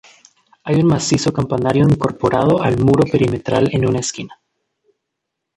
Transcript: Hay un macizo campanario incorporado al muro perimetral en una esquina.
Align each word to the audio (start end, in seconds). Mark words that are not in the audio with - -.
Hay 0.63 0.77
un 0.77 0.87
macizo 0.87 1.31
campanario 1.31 1.87
incorporado 1.87 2.63
al 2.63 2.79
muro 2.79 3.03
perimetral 3.03 3.69
en 3.71 3.85
una 3.87 3.99
esquina. 3.99 4.41